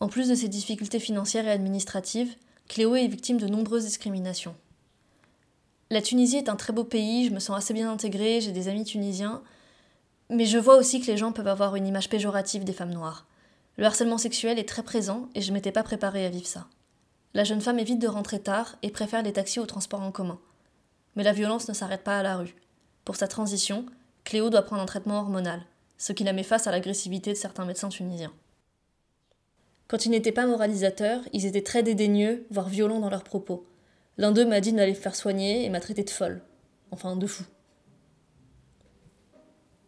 En 0.00 0.08
plus 0.08 0.28
de 0.28 0.34
ses 0.34 0.48
difficultés 0.48 1.00
financières 1.00 1.46
et 1.46 1.52
administratives, 1.52 2.34
Cléo 2.68 2.94
est 2.96 3.08
victime 3.08 3.38
de 3.38 3.48
nombreuses 3.48 3.86
discriminations. 3.86 4.54
La 5.90 6.02
Tunisie 6.02 6.36
est 6.36 6.50
un 6.50 6.56
très 6.56 6.74
beau 6.74 6.84
pays, 6.84 7.26
je 7.26 7.32
me 7.32 7.38
sens 7.38 7.56
assez 7.56 7.72
bien 7.72 7.90
intégrée, 7.90 8.42
j'ai 8.42 8.52
des 8.52 8.68
amis 8.68 8.84
tunisiens, 8.84 9.42
mais 10.28 10.44
je 10.44 10.58
vois 10.58 10.76
aussi 10.76 11.00
que 11.00 11.06
les 11.06 11.16
gens 11.16 11.32
peuvent 11.32 11.48
avoir 11.48 11.76
une 11.76 11.86
image 11.86 12.10
péjorative 12.10 12.64
des 12.64 12.74
femmes 12.74 12.92
noires. 12.92 13.26
Le 13.78 13.86
harcèlement 13.86 14.18
sexuel 14.18 14.58
est 14.58 14.68
très 14.68 14.82
présent 14.82 15.30
et 15.34 15.40
je 15.40 15.50
m'étais 15.50 15.72
pas 15.72 15.82
préparée 15.82 16.26
à 16.26 16.30
vivre 16.30 16.46
ça. 16.46 16.66
La 17.32 17.44
jeune 17.44 17.62
femme 17.62 17.78
évite 17.78 18.00
de 18.00 18.08
rentrer 18.08 18.38
tard 18.38 18.76
et 18.82 18.90
préfère 18.90 19.22
les 19.22 19.32
taxis 19.32 19.60
aux 19.60 19.66
transports 19.66 20.02
en 20.02 20.12
commun. 20.12 20.38
Mais 21.16 21.22
la 21.22 21.32
violence 21.32 21.68
ne 21.68 21.74
s'arrête 21.74 22.04
pas 22.04 22.18
à 22.18 22.22
la 22.22 22.36
rue. 22.36 22.54
Pour 23.06 23.16
sa 23.16 23.28
transition, 23.28 23.86
Cléo 24.24 24.50
doit 24.50 24.62
prendre 24.62 24.82
un 24.82 24.86
traitement 24.86 25.18
hormonal, 25.20 25.62
ce 25.96 26.12
qui 26.12 26.24
la 26.24 26.34
met 26.34 26.42
face 26.42 26.66
à 26.66 26.70
l'agressivité 26.70 27.32
de 27.32 27.38
certains 27.38 27.64
médecins 27.64 27.88
tunisiens. 27.88 28.32
Quand 29.86 30.04
ils 30.04 30.10
n'étaient 30.10 30.32
pas 30.32 30.46
moralisateurs, 30.46 31.22
ils 31.32 31.46
étaient 31.46 31.62
très 31.62 31.82
dédaigneux, 31.82 32.46
voire 32.50 32.68
violents 32.68 33.00
dans 33.00 33.08
leurs 33.08 33.24
propos. 33.24 33.64
L'un 34.18 34.32
d'eux 34.32 34.44
m'a 34.44 34.60
dit 34.60 34.72
de 34.72 34.76
m'aller 34.76 34.94
faire 34.94 35.14
soigner 35.14 35.64
et 35.64 35.70
m'a 35.70 35.80
traité 35.80 36.02
de 36.02 36.10
folle. 36.10 36.42
Enfin, 36.90 37.16
de 37.16 37.26
fou. 37.26 37.44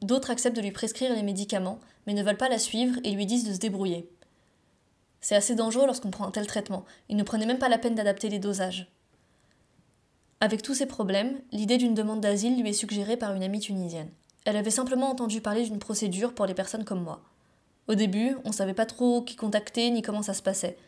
D'autres 0.02 0.30
acceptent 0.30 0.56
de 0.56 0.62
lui 0.62 0.70
prescrire 0.70 1.14
les 1.14 1.22
médicaments, 1.22 1.80
mais 2.06 2.14
ne 2.14 2.22
veulent 2.22 2.37
pas 2.37 2.49
la 2.49 2.58
suivre 2.58 2.99
et 3.04 3.10
lui 3.10 3.26
disent 3.26 3.46
de 3.46 3.52
se 3.52 3.58
débrouiller. 3.58 4.08
C'est 5.20 5.34
assez 5.34 5.54
dangereux 5.54 5.87
lorsqu'on 5.87 6.10
prend 6.10 6.26
un 6.26 6.30
tel 6.30 6.46
traitement. 6.46 6.84
Ils 7.08 7.16
ne 7.16 7.22
prenaient 7.22 7.44
même 7.44 7.58
pas 7.58 7.68
la 7.68 7.76
peine 7.76 7.94
d'adapter 7.94 8.28
les 8.28 8.38
dosages. 8.38 8.90
Avec 10.40 10.62
tous 10.62 10.75
ces 10.75 10.87
problèmes, 10.87 11.38
l'idée 11.52 11.76
d'une 11.76 11.94
demande 11.94 12.20
d'asile 12.20 12.58
lui 12.58 12.70
est 12.70 12.72
suggérée 12.72 13.18
par 13.18 13.34
une 13.34 13.42
amie 13.42 13.60
tunisienne. 13.60 14.10
Elle 14.46 14.56
avait 14.56 14.70
simplement 14.70 15.10
entendu 15.10 15.42
parler 15.42 15.64
d'une 15.64 15.78
procédure 15.78 16.34
pour 16.34 16.46
les 16.46 16.54
personnes 16.54 16.84
comme 16.84 17.02
moi. 17.02 17.20
Au 17.88 17.94
début, 17.94 18.37
on 18.44 18.52
savait 18.52 18.72
pas 18.72 18.87
trop 18.87 19.20
qui 19.20 19.37
contacter 19.37 19.90
ni 19.90 20.00
comment 20.00 20.22
ça 20.22 20.32
se 20.32 20.40
passait. 20.40 20.78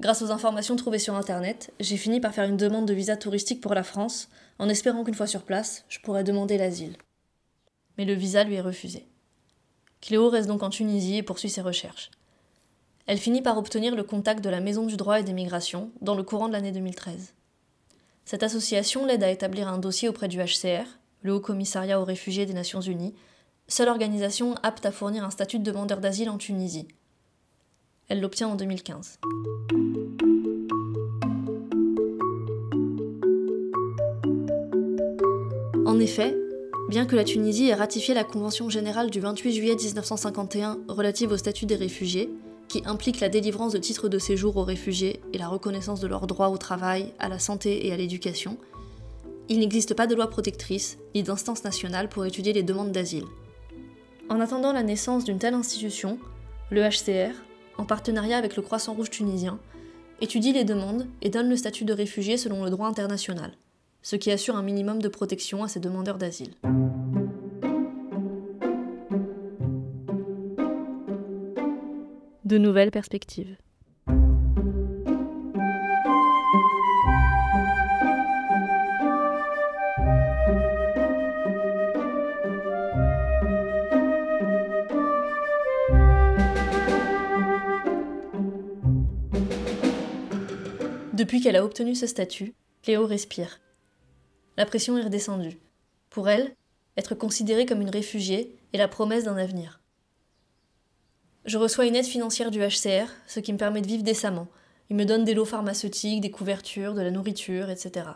Grâce 0.00 0.22
aux 0.22 0.30
informations 0.30 0.76
trouvées 0.76 0.98
sur 0.98 1.14
internet, 1.14 1.72
j'ai 1.78 1.96
fini 1.96 2.20
par 2.20 2.34
faire 2.34 2.48
une 2.48 2.56
demande 2.56 2.86
de 2.86 2.94
visa 2.94 3.16
touristique 3.16 3.60
pour 3.60 3.74
la 3.74 3.84
France, 3.84 4.28
en 4.58 4.68
espérant 4.68 5.04
qu'une 5.04 5.14
fois 5.14 5.26
sur 5.26 5.42
place, 5.42 5.84
je 5.88 6.00
pourrais 6.00 6.24
demander 6.24 6.58
l'asile. 6.58 6.96
Mais 7.98 8.04
le 8.04 8.14
visa 8.14 8.44
lui 8.44 8.54
est 8.54 8.60
refusé. 8.60 9.06
Cléo 10.00 10.28
reste 10.28 10.48
donc 10.48 10.62
en 10.62 10.70
Tunisie 10.70 11.16
et 11.16 11.22
poursuit 11.22 11.50
ses 11.50 11.60
recherches. 11.60 12.10
Elle 13.06 13.18
finit 13.18 13.42
par 13.42 13.58
obtenir 13.58 13.94
le 13.94 14.04
contact 14.04 14.42
de 14.42 14.50
la 14.50 14.60
Maison 14.60 14.86
du 14.86 14.96
droit 14.96 15.20
et 15.20 15.24
des 15.24 15.32
migrations 15.32 15.90
dans 16.00 16.14
le 16.14 16.22
courant 16.22 16.48
de 16.48 16.52
l'année 16.52 16.72
2013. 16.72 17.34
Cette 18.24 18.42
association 18.42 19.04
l'aide 19.04 19.24
à 19.24 19.30
établir 19.30 19.68
un 19.68 19.78
dossier 19.78 20.08
auprès 20.08 20.28
du 20.28 20.38
HCR, 20.38 20.86
le 21.22 21.34
Haut 21.34 21.40
Commissariat 21.40 22.00
aux 22.00 22.04
réfugiés 22.04 22.46
des 22.46 22.54
Nations 22.54 22.80
Unies, 22.80 23.14
seule 23.68 23.88
organisation 23.88 24.54
apte 24.62 24.86
à 24.86 24.92
fournir 24.92 25.24
un 25.24 25.30
statut 25.30 25.58
de 25.58 25.64
demandeur 25.64 26.00
d'asile 26.00 26.30
en 26.30 26.38
Tunisie. 26.38 26.88
Elle 28.08 28.20
l'obtient 28.20 28.48
en 28.48 28.54
2015. 28.54 29.18
En 35.86 35.98
effet, 35.98 36.36
bien 36.88 37.06
que 37.06 37.16
la 37.16 37.24
Tunisie 37.24 37.68
ait 37.68 37.74
ratifié 37.74 38.14
la 38.14 38.24
Convention 38.24 38.68
générale 38.68 39.10
du 39.10 39.20
28 39.20 39.52
juillet 39.52 39.76
1951 39.76 40.78
relative 40.88 41.32
au 41.32 41.36
statut 41.36 41.66
des 41.66 41.76
réfugiés, 41.76 42.30
qui 42.68 42.82
implique 42.86 43.20
la 43.20 43.28
délivrance 43.28 43.72
de 43.72 43.78
titres 43.78 44.08
de 44.08 44.18
séjour 44.18 44.56
aux 44.56 44.64
réfugiés 44.64 45.20
et 45.32 45.38
la 45.38 45.48
reconnaissance 45.48 46.00
de 46.00 46.06
leurs 46.06 46.26
droits 46.26 46.48
au 46.48 46.56
travail, 46.56 47.12
à 47.18 47.28
la 47.28 47.38
santé 47.38 47.86
et 47.86 47.92
à 47.92 47.96
l'éducation, 47.96 48.56
il 49.48 49.58
n'existe 49.58 49.94
pas 49.94 50.06
de 50.06 50.14
loi 50.14 50.28
protectrice 50.30 50.98
ni 51.14 51.22
d'instance 51.22 51.64
nationale 51.64 52.08
pour 52.08 52.24
étudier 52.24 52.54
les 52.54 52.62
demandes 52.62 52.92
d'asile. 52.92 53.26
En 54.30 54.40
attendant 54.40 54.72
la 54.72 54.82
naissance 54.82 55.24
d'une 55.24 55.38
telle 55.38 55.52
institution, 55.52 56.18
le 56.70 56.88
HCR, 56.88 57.34
en 57.78 57.84
partenariat 57.84 58.38
avec 58.38 58.56
le 58.56 58.62
Croissant 58.62 58.94
Rouge 58.94 59.10
tunisien, 59.10 59.58
étudie 60.20 60.52
les 60.52 60.64
demandes 60.64 61.08
et 61.20 61.30
donne 61.30 61.48
le 61.48 61.56
statut 61.56 61.84
de 61.84 61.92
réfugié 61.92 62.36
selon 62.36 62.64
le 62.64 62.70
droit 62.70 62.86
international, 62.86 63.52
ce 64.02 64.16
qui 64.16 64.30
assure 64.30 64.56
un 64.56 64.62
minimum 64.62 65.00
de 65.02 65.08
protection 65.08 65.64
à 65.64 65.68
ces 65.68 65.80
demandeurs 65.80 66.18
d'asile. 66.18 66.54
De 72.44 72.58
nouvelles 72.58 72.90
perspectives. 72.90 73.56
Depuis 91.22 91.40
qu'elle 91.40 91.54
a 91.54 91.64
obtenu 91.64 91.94
ce 91.94 92.08
statut, 92.08 92.52
Cléo 92.82 93.06
respire. 93.06 93.60
La 94.56 94.66
pression 94.66 94.98
est 94.98 95.04
redescendue. 95.04 95.60
Pour 96.10 96.28
elle, 96.28 96.56
être 96.96 97.14
considérée 97.14 97.64
comme 97.64 97.80
une 97.80 97.90
réfugiée 97.90 98.56
est 98.72 98.78
la 98.78 98.88
promesse 98.88 99.22
d'un 99.22 99.36
avenir. 99.36 99.80
Je 101.44 101.58
reçois 101.58 101.86
une 101.86 101.94
aide 101.94 102.06
financière 102.06 102.50
du 102.50 102.58
HCR, 102.58 103.06
ce 103.28 103.38
qui 103.38 103.52
me 103.52 103.56
permet 103.56 103.82
de 103.82 103.86
vivre 103.86 104.02
décemment. 104.02 104.48
Il 104.90 104.96
me 104.96 105.04
donne 105.04 105.22
des 105.22 105.34
lots 105.34 105.44
pharmaceutiques, 105.44 106.22
des 106.22 106.32
couvertures, 106.32 106.92
de 106.92 107.02
la 107.02 107.12
nourriture, 107.12 107.70
etc. 107.70 108.06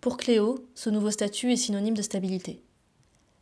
Pour 0.00 0.16
Cléo, 0.16 0.66
ce 0.74 0.88
nouveau 0.88 1.10
statut 1.10 1.52
est 1.52 1.56
synonyme 1.56 1.92
de 1.92 2.00
stabilité. 2.00 2.62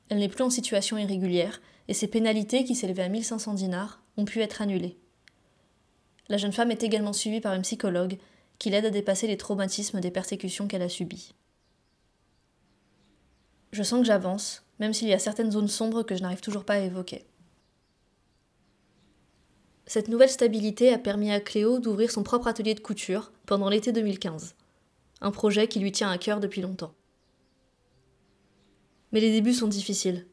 Elle 0.09 0.19
n'est 0.19 0.29
plus 0.29 0.43
en 0.43 0.51
situation 0.51 0.99
irrégulière, 0.99 1.63
et 1.87 1.95
ses 1.95 2.09
pénalités, 2.09 2.65
qui 2.65 2.75
s'élevaient 2.75 3.05
à 3.05 3.09
1500 3.09 3.55
dinars, 3.55 4.03
ont 4.17 4.25
pu 4.25 4.41
être 4.41 4.63
annulées. 4.63 4.99
La 6.29 6.37
jeune 6.37 6.53
femme 6.53 6.71
est 6.71 6.83
également 6.83 7.13
suivie 7.13 7.41
par 7.41 7.55
une 7.55 7.63
psychologue 7.63 8.19
qui 8.59 8.71
l'aide 8.71 8.87
à 8.87 8.91
dépasser 8.91 9.27
les 9.27 9.37
traumatismes 9.37 10.01
des 10.01 10.11
persécutions 10.11 10.67
qu'elle 10.67 10.83
a 10.83 10.89
subies. 10.89 11.35
Je 13.73 13.83
sens 13.83 14.01
que 14.01 14.07
j'avance, 14.07 14.65
même 14.79 14.93
s'il 14.93 15.09
y 15.09 15.13
a 15.13 15.19
certaines 15.19 15.51
zones 15.51 15.69
sombres 15.69 16.03
que 16.03 16.15
je 16.15 16.23
n'arrive 16.23 16.41
toujours 16.41 16.65
pas 16.65 16.75
à 16.75 16.79
évoquer. 16.79 17.25
Cette 19.87 20.09
nouvelle 20.09 20.31
stabilité 20.31 20.95
a 20.95 20.99
permis 20.99 21.31
à 21.31 21.41
Cléo 21.41 21.79
d'ouvrir 21.79 22.11
son 22.11 22.23
propre 22.23 22.47
atelier 22.47 22.75
de 22.75 22.81
couture 22.81 23.33
pendant 23.45 23.69
l'été 23.69 23.93
2015, 23.93 24.55
un 25.21 25.31
projet 25.31 25.69
qui 25.69 25.81
lui 25.81 25.93
tient 25.93 26.11
à 26.11 26.17
cœur 26.17 26.41
depuis 26.41 26.63
longtemps. 26.63 26.95
Mais 29.13 29.21
les 29.21 29.33
débuts 29.33 29.53
sont 29.53 29.69
difficiles. 29.69 30.27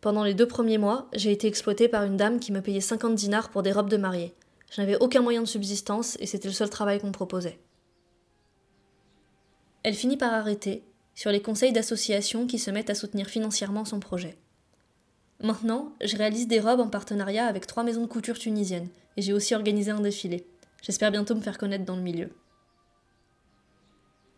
Pendant 0.00 0.24
les 0.24 0.34
deux 0.34 0.48
premiers 0.48 0.78
mois, 0.78 1.08
j'ai 1.12 1.32
été 1.32 1.46
exploitée 1.46 1.88
par 1.88 2.04
une 2.04 2.16
dame 2.16 2.40
qui 2.40 2.52
me 2.52 2.62
payait 2.62 2.80
50 2.80 3.14
dinars 3.14 3.50
pour 3.50 3.62
des 3.62 3.72
robes 3.72 3.90
de 3.90 3.96
mariée, 3.96 4.34
je 4.74 4.80
n'avais 4.80 4.96
aucun 5.00 5.22
moyen 5.22 5.40
de 5.40 5.46
subsistance 5.46 6.16
et 6.18 6.26
c'était 6.26 6.48
le 6.48 6.54
seul 6.54 6.68
travail 6.68 6.98
qu'on 6.98 7.06
me 7.06 7.12
proposait. 7.12 7.60
Elle 9.84 9.94
finit 9.94 10.16
par 10.16 10.34
arrêter, 10.34 10.82
sur 11.14 11.30
les 11.30 11.40
conseils 11.40 11.72
d'associations 11.72 12.48
qui 12.48 12.58
se 12.58 12.72
mettent 12.72 12.90
à 12.90 12.96
soutenir 12.96 13.28
financièrement 13.28 13.84
son 13.84 14.00
projet. 14.00 14.36
Maintenant, 15.40 15.92
je 16.02 16.16
réalise 16.16 16.48
des 16.48 16.58
robes 16.58 16.80
en 16.80 16.88
partenariat 16.88 17.46
avec 17.46 17.68
trois 17.68 17.84
maisons 17.84 18.02
de 18.02 18.08
couture 18.08 18.36
tunisiennes 18.36 18.88
et 19.16 19.22
j'ai 19.22 19.32
aussi 19.32 19.54
organisé 19.54 19.92
un 19.92 20.00
défilé. 20.00 20.44
J'espère 20.82 21.12
bientôt 21.12 21.36
me 21.36 21.40
faire 21.40 21.58
connaître 21.58 21.84
dans 21.84 21.96
le 21.96 22.02
milieu. 22.02 22.30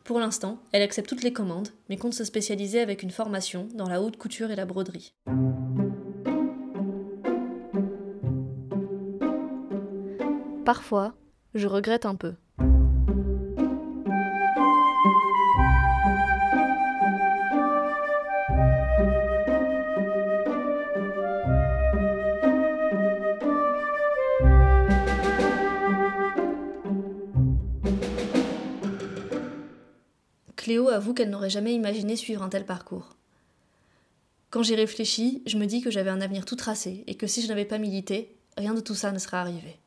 Pour 0.04 0.20
l'instant, 0.20 0.60
elle 0.72 0.82
accepte 0.82 1.08
toutes 1.08 1.24
les 1.24 1.32
commandes, 1.32 1.68
mais 1.88 1.96
compte 1.96 2.14
se 2.14 2.24
spécialiser 2.24 2.80
avec 2.80 3.02
une 3.02 3.10
formation 3.10 3.68
dans 3.74 3.88
la 3.88 4.02
haute 4.02 4.18
couture 4.18 4.50
et 4.50 4.56
la 4.56 4.66
broderie. 4.66 5.14
Parfois, 10.66 11.14
je 11.54 11.68
regrette 11.68 12.06
un 12.06 12.16
peu. 12.16 12.34
Cléo 30.56 30.88
avoue 30.88 31.14
qu'elle 31.14 31.30
n'aurait 31.30 31.48
jamais 31.48 31.74
imaginé 31.74 32.16
suivre 32.16 32.42
un 32.42 32.48
tel 32.48 32.66
parcours. 32.66 33.14
Quand 34.50 34.64
j'y 34.64 34.74
réfléchis, 34.74 35.44
je 35.46 35.58
me 35.58 35.66
dis 35.66 35.80
que 35.80 35.92
j'avais 35.92 36.10
un 36.10 36.20
avenir 36.20 36.44
tout 36.44 36.56
tracé 36.56 37.04
et 37.06 37.14
que 37.14 37.28
si 37.28 37.40
je 37.40 37.46
n'avais 37.46 37.64
pas 37.64 37.78
milité, 37.78 38.36
rien 38.56 38.74
de 38.74 38.80
tout 38.80 38.96
ça 38.96 39.12
ne 39.12 39.20
serait 39.20 39.36
arrivé. 39.36 39.78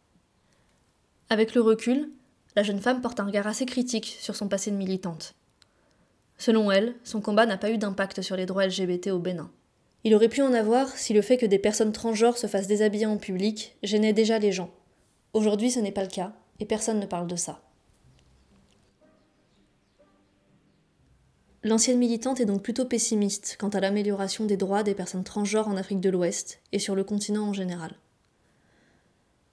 Avec 1.31 1.53
le 1.53 1.61
recul, 1.61 2.09
la 2.55 2.63
jeune 2.63 2.79
femme 2.79 3.01
porte 3.01 3.19
un 3.19 3.25
regard 3.25 3.45
assez 3.45 3.67
critique 3.67 4.17
sur 4.19 4.35
son 4.35 4.47
passé 4.47 4.71
de 4.71 4.75
militante. 4.75 5.35
Selon 6.39 6.71
elle, 6.71 6.95
son 7.03 7.21
combat 7.21 7.45
n'a 7.45 7.57
pas 7.57 7.69
eu 7.69 7.77
d'impact 7.77 8.23
sur 8.23 8.35
les 8.35 8.47
droits 8.47 8.65
LGBT 8.65 9.09
au 9.09 9.19
Bénin. 9.19 9.51
Il 10.03 10.15
aurait 10.15 10.29
pu 10.29 10.41
en 10.41 10.53
avoir 10.53 10.89
si 10.97 11.13
le 11.13 11.21
fait 11.21 11.37
que 11.37 11.45
des 11.45 11.59
personnes 11.59 11.91
transgenres 11.91 12.37
se 12.37 12.47
fassent 12.47 12.65
déshabiller 12.65 13.05
en 13.05 13.17
public 13.17 13.77
gênait 13.83 14.13
déjà 14.13 14.39
les 14.39 14.51
gens. 14.51 14.71
Aujourd'hui, 15.33 15.69
ce 15.69 15.79
n'est 15.79 15.91
pas 15.91 16.03
le 16.03 16.09
cas, 16.09 16.33
et 16.59 16.65
personne 16.65 16.99
ne 16.99 17.05
parle 17.05 17.27
de 17.27 17.35
ça. 17.35 17.61
L'ancienne 21.61 21.99
militante 21.99 22.39
est 22.39 22.45
donc 22.45 22.63
plutôt 22.63 22.85
pessimiste 22.85 23.57
quant 23.59 23.69
à 23.69 23.81
l'amélioration 23.81 24.45
des 24.45 24.57
droits 24.57 24.81
des 24.81 24.95
personnes 24.95 25.25
transgenres 25.25 25.67
en 25.67 25.77
Afrique 25.77 25.99
de 25.99 26.09
l'Ouest 26.09 26.61
et 26.71 26.79
sur 26.79 26.95
le 26.95 27.03
continent 27.03 27.49
en 27.49 27.53
général. 27.53 27.91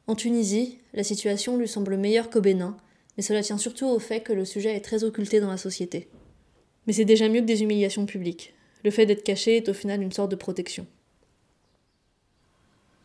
En 0.08 0.14
Tunisie, 0.14 0.78
la 0.94 1.02
situation 1.02 1.56
lui 1.56 1.66
semble 1.66 1.96
meilleure 1.96 2.30
qu'au 2.30 2.40
Bénin, 2.40 2.76
mais 3.16 3.22
cela 3.22 3.42
tient 3.42 3.58
surtout 3.58 3.86
au 3.86 3.98
fait 3.98 4.20
que 4.20 4.32
le 4.32 4.44
sujet 4.44 4.74
est 4.76 4.84
très 4.84 5.02
occulté 5.02 5.40
dans 5.40 5.50
la 5.50 5.56
société. 5.56 6.08
Mais 6.86 6.92
c'est 6.92 7.04
déjà 7.04 7.28
mieux 7.28 7.40
que 7.40 7.46
des 7.46 7.62
humiliations 7.62 8.06
publiques. 8.06 8.54
Le 8.84 8.90
fait 8.92 9.06
d'être 9.06 9.24
caché 9.24 9.56
est 9.56 9.68
au 9.68 9.74
final 9.74 10.02
une 10.02 10.12
sorte 10.12 10.30
de 10.30 10.36
protection. 10.36 10.86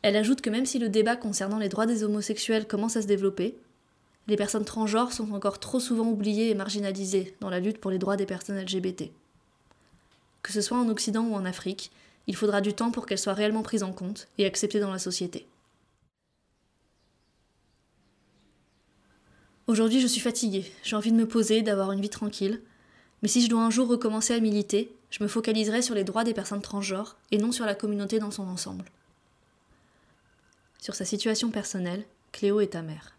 Elle 0.04 0.16
ajoute 0.16 0.42
que 0.42 0.50
même 0.50 0.66
si 0.66 0.78
le 0.78 0.90
débat 0.90 1.16
concernant 1.16 1.58
les 1.58 1.70
droits 1.70 1.88
des 1.88 2.04
homosexuels 2.04 2.68
commence 2.68 2.98
à 2.98 3.02
se 3.02 3.08
développer, 3.08 3.56
les 4.28 4.36
personnes 4.36 4.66
transgenres 4.66 5.14
sont 5.14 5.32
encore 5.32 5.60
trop 5.60 5.80
souvent 5.80 6.08
oubliées 6.08 6.50
et 6.50 6.56
marginalisées 6.56 7.36
dans 7.40 7.50
la 7.50 7.60
lutte 7.60 7.80
pour 7.80 7.90
les 7.90 7.98
droits 7.98 8.18
des 8.18 8.28
personnes 8.28 8.60
LGBT. 8.60 9.12
Que 10.44 10.52
ce 10.52 10.62
soit 10.62 10.78
en 10.78 10.90
Occident 10.90 11.26
ou 11.26 11.34
en 11.34 11.46
Afrique, 11.46 11.92
il 12.28 12.36
faudra 12.36 12.62
du 12.62 12.74
temps 12.74 12.92
pour 12.92 13.08
qu'elles 13.08 13.18
soient 13.18 13.34
réellement 13.34 13.64
prises 13.64 13.84
en 13.84 13.92
compte 13.92 14.28
et 14.38 14.46
acceptées 14.46 14.80
dans 14.80 14.92
la 14.92 15.00
société. 15.00 15.48
Aujourd'hui, 19.72 20.02
je 20.02 20.08
suis 20.08 20.20
fatiguée, 20.20 20.70
j'ai 20.84 20.98
envie 20.98 21.14
de 21.14 21.18
me 21.18 21.26
poser, 21.26 21.62
d'avoir 21.62 21.94
une 21.94 22.02
vie 22.02 22.10
tranquille, 22.10 22.60
mais 23.22 23.30
si 23.30 23.42
je 23.42 23.50
dois 23.50 23.62
un 23.62 23.70
jour 23.70 23.88
recommencer 23.88 24.34
à 24.34 24.40
militer, 24.42 24.94
je 25.12 25.24
me 25.24 25.30
focaliserai 25.30 25.82
sur 25.82 25.96
les 25.96 26.04
droits 26.04 26.26
des 26.26 26.34
personnes 26.34 26.62
transgenres 26.62 27.16
et 27.32 27.38
non 27.38 27.54
sur 27.54 27.66
la 27.66 27.74
communauté 27.74 28.20
dans 28.20 28.32
son 28.32 28.50
ensemble. 28.50 28.84
Sur 30.82 30.94
sa 30.94 31.06
situation 31.06 31.52
personnelle, 31.52 32.04
Cléo 32.34 32.60
est 32.60 32.76
amère. 32.76 33.14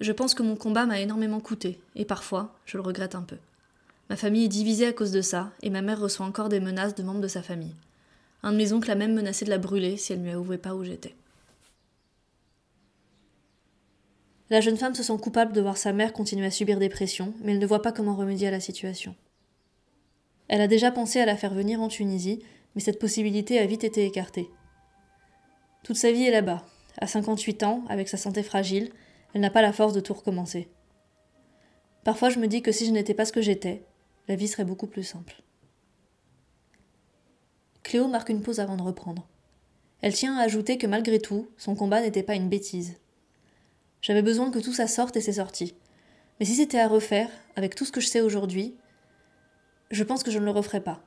Je 0.00 0.12
pense 0.12 0.34
que 0.34 0.42
mon 0.42 0.54
combat 0.54 0.84
m'a 0.84 1.00
énormément 1.00 1.40
coûté, 1.40 1.80
et 1.96 2.04
parfois, 2.04 2.54
je 2.66 2.76
le 2.76 2.82
regrette 2.82 3.14
un 3.14 3.22
peu. 3.22 3.38
Ma 4.10 4.16
famille 4.16 4.44
est 4.44 4.48
divisée 4.48 4.88
à 4.88 4.92
cause 4.92 5.12
de 5.12 5.22
ça, 5.22 5.50
et 5.62 5.70
ma 5.70 5.80
mère 5.80 5.98
reçoit 5.98 6.26
encore 6.26 6.50
des 6.50 6.60
menaces 6.60 6.94
de 6.94 7.02
membres 7.02 7.22
de 7.22 7.28
sa 7.28 7.42
famille. 7.42 7.74
Un 8.42 8.52
de 8.52 8.58
mes 8.58 8.74
oncles 8.74 8.90
a 8.90 8.96
même 8.96 9.14
menacé 9.14 9.46
de 9.46 9.50
la 9.50 9.56
brûler 9.56 9.96
si 9.96 10.12
elle 10.12 10.20
ne 10.20 10.24
lui 10.26 10.32
avouait 10.32 10.58
pas 10.58 10.74
où 10.74 10.84
j'étais. 10.84 11.14
La 14.50 14.60
jeune 14.60 14.76
femme 14.76 14.94
se 14.94 15.02
sent 15.02 15.16
coupable 15.22 15.52
de 15.52 15.60
voir 15.60 15.76
sa 15.76 15.92
mère 15.92 16.12
continuer 16.12 16.46
à 16.46 16.50
subir 16.50 16.78
des 16.78 16.90
pressions, 16.90 17.32
mais 17.42 17.52
elle 17.52 17.58
ne 17.58 17.66
voit 17.66 17.82
pas 17.82 17.92
comment 17.92 18.14
remédier 18.14 18.48
à 18.48 18.50
la 18.50 18.60
situation. 18.60 19.14
Elle 20.48 20.60
a 20.60 20.68
déjà 20.68 20.90
pensé 20.90 21.20
à 21.20 21.26
la 21.26 21.36
faire 21.36 21.54
venir 21.54 21.80
en 21.80 21.88
Tunisie, 21.88 22.42
mais 22.74 22.82
cette 22.82 22.98
possibilité 22.98 23.58
a 23.58 23.66
vite 23.66 23.84
été 23.84 24.04
écartée. 24.04 24.50
Toute 25.82 25.96
sa 25.96 26.12
vie 26.12 26.24
est 26.24 26.30
là-bas. 26.30 26.64
À 26.98 27.06
58 27.06 27.62
ans, 27.62 27.84
avec 27.88 28.08
sa 28.08 28.18
santé 28.18 28.42
fragile, 28.42 28.92
elle 29.32 29.40
n'a 29.40 29.50
pas 29.50 29.62
la 29.62 29.72
force 29.72 29.94
de 29.94 30.00
tout 30.00 30.14
recommencer. 30.14 30.68
Parfois, 32.04 32.28
je 32.28 32.38
me 32.38 32.46
dis 32.46 32.62
que 32.62 32.72
si 32.72 32.86
je 32.86 32.92
n'étais 32.92 33.14
pas 33.14 33.24
ce 33.24 33.32
que 33.32 33.42
j'étais, 33.42 33.82
la 34.28 34.36
vie 34.36 34.48
serait 34.48 34.64
beaucoup 34.64 34.86
plus 34.86 35.02
simple. 35.02 35.42
Cléo 37.82 38.08
marque 38.08 38.28
une 38.28 38.42
pause 38.42 38.60
avant 38.60 38.76
de 38.76 38.82
reprendre. 38.82 39.26
Elle 40.02 40.14
tient 40.14 40.36
à 40.36 40.42
ajouter 40.42 40.76
que 40.76 40.86
malgré 40.86 41.18
tout, 41.18 41.48
son 41.56 41.74
combat 41.74 42.02
n'était 42.02 42.22
pas 42.22 42.34
une 42.34 42.48
bêtise. 42.48 42.98
J'avais 44.04 44.20
besoin 44.20 44.50
que 44.50 44.58
tout 44.58 44.74
ça 44.74 44.86
sorte 44.86 45.16
et 45.16 45.22
c'est 45.22 45.32
sorti. 45.32 45.74
Mais 46.38 46.44
si 46.44 46.54
c'était 46.54 46.78
à 46.78 46.88
refaire, 46.88 47.30
avec 47.56 47.74
tout 47.74 47.86
ce 47.86 47.90
que 47.90 48.02
je 48.02 48.06
sais 48.06 48.20
aujourd'hui, 48.20 48.74
je 49.90 50.04
pense 50.04 50.22
que 50.22 50.30
je 50.30 50.38
ne 50.38 50.44
le 50.44 50.50
referais 50.50 50.82
pas. 50.82 51.02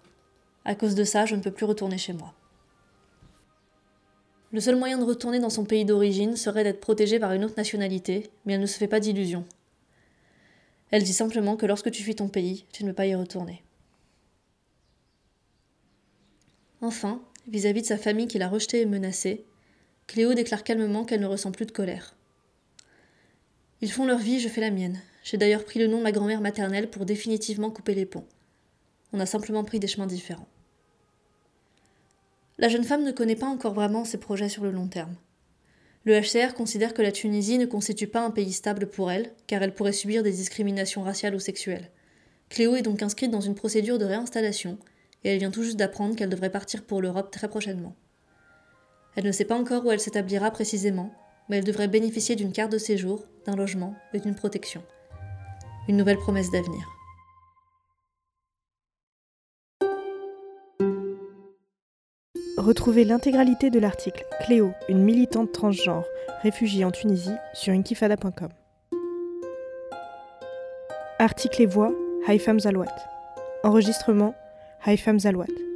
À 0.65 0.73
cause 0.73 0.95
de 0.95 1.03
ça, 1.03 1.27
je 1.27 1.35
ne 1.35 1.41
peux 1.41 1.51
plus 1.51 1.67
retourner 1.67 1.99
chez 1.99 2.13
moi. 2.13 2.33
Le 4.51 4.59
seul 4.59 4.77
moyen 4.77 4.97
de 4.97 5.03
retourner 5.03 5.37
dans 5.37 5.51
son 5.51 5.63
pays 5.63 5.85
d'origine 5.85 6.35
serait 6.35 6.63
d'être 6.63 6.79
protégée 6.79 7.19
par 7.19 7.33
une 7.33 7.45
autre 7.45 7.53
nationalité, 7.55 8.31
mais 8.47 8.53
elle 8.53 8.61
ne 8.61 8.65
se 8.65 8.79
fait 8.79 8.87
pas 8.87 8.99
d'illusions. 8.99 9.45
Elle 10.89 11.03
dit 11.03 11.13
simplement 11.13 11.55
que 11.55 11.67
lorsque 11.67 11.91
tu 11.91 12.01
fuis 12.01 12.15
ton 12.15 12.29
pays, 12.29 12.65
tu 12.73 12.83
ne 12.83 12.89
peux 12.89 12.95
pas 12.95 13.05
y 13.05 13.13
retourner. 13.13 13.61
Enfin, 16.81 17.21
vis-à-vis 17.47 17.83
de 17.83 17.87
sa 17.87 17.99
famille 17.99 18.27
qui 18.27 18.39
l'a 18.39 18.49
rejetée 18.49 18.81
et 18.81 18.85
menacée, 18.87 19.45
Cléo 20.07 20.33
déclare 20.33 20.63
calmement 20.63 21.05
qu'elle 21.05 21.21
ne 21.21 21.27
ressent 21.27 21.51
plus 21.51 21.67
de 21.67 21.71
colère. 21.71 22.16
Ils 23.81 23.91
font 23.91 24.05
leur 24.05 24.17
vie, 24.17 24.39
je 24.39 24.49
fais 24.49 24.61
la 24.61 24.71
mienne. 24.71 24.99
J'ai 25.23 25.37
d'ailleurs 25.37 25.65
pris 25.65 25.79
le 25.79 25.87
nom 25.87 25.99
de 25.99 26.03
ma 26.03 26.11
grand-mère 26.11 26.41
maternelle 26.41 26.89
pour 26.89 27.05
définitivement 27.05 27.69
couper 27.69 27.93
les 27.93 28.05
ponts. 28.05 28.25
On 29.13 29.19
a 29.19 29.25
simplement 29.25 29.63
pris 29.63 29.79
des 29.79 29.87
chemins 29.87 30.07
différents. 30.07 30.47
La 32.57 32.69
jeune 32.69 32.83
femme 32.83 33.03
ne 33.03 33.11
connaît 33.11 33.35
pas 33.35 33.45
encore 33.45 33.75
vraiment 33.75 34.03
ses 34.03 34.17
projets 34.17 34.49
sur 34.49 34.63
le 34.63 34.71
long 34.71 34.87
terme. 34.87 35.15
Le 36.05 36.19
HCR 36.19 36.55
considère 36.55 36.95
que 36.95 37.03
la 37.03 37.11
Tunisie 37.11 37.59
ne 37.59 37.67
constitue 37.67 38.07
pas 38.07 38.25
un 38.25 38.31
pays 38.31 38.53
stable 38.53 38.87
pour 38.87 39.11
elle, 39.11 39.31
car 39.45 39.61
elle 39.61 39.75
pourrait 39.75 39.91
subir 39.91 40.23
des 40.23 40.31
discriminations 40.31 41.03
raciales 41.03 41.35
ou 41.35 41.39
sexuelles. 41.39 41.91
Cléo 42.49 42.75
est 42.75 42.81
donc 42.81 43.03
inscrite 43.03 43.29
dans 43.29 43.41
une 43.41 43.55
procédure 43.55 43.99
de 43.99 44.05
réinstallation, 44.05 44.79
et 45.23 45.29
elle 45.29 45.39
vient 45.39 45.51
tout 45.51 45.63
juste 45.63 45.77
d'apprendre 45.77 46.15
qu'elle 46.15 46.29
devrait 46.29 46.49
partir 46.49 46.83
pour 46.83 47.01
l'Europe 47.01 47.29
très 47.29 47.49
prochainement. 47.49 47.95
Elle 49.15 49.25
ne 49.25 49.31
sait 49.31 49.45
pas 49.45 49.59
encore 49.59 49.85
où 49.85 49.91
elle 49.91 49.99
s'établira 49.99 50.49
précisément, 50.49 51.11
mais 51.49 51.57
elle 51.57 51.63
devrait 51.63 51.87
bénéficier 51.87 52.35
d'une 52.35 52.51
carte 52.51 52.71
de 52.71 52.77
séjour, 52.77 53.23
d'un 53.45 53.55
logement 53.55 53.95
et 54.13 54.19
d'une 54.19 54.35
protection. 54.35 54.83
Une 55.87 55.97
nouvelle 55.97 56.17
promesse 56.17 56.51
d'avenir. 56.51 56.87
Retrouvez 62.57 63.05
l'intégralité 63.05 63.69
de 63.69 63.79
l'article 63.79 64.25
Cléo, 64.43 64.71
une 64.89 65.03
militante 65.03 65.51
transgenre, 65.51 66.05
réfugiée 66.41 66.83
en 66.83 66.91
Tunisie, 66.91 67.35
sur 67.53 67.71
inkifada.com. 67.71 68.49
Article 71.19 71.61
et 71.61 71.65
voix, 71.65 71.93
Haïfam 72.27 72.59
Zalouat. 72.59 72.93
Enregistrement, 73.63 74.35
Haïfam 74.83 75.19
Zalouat. 75.19 75.66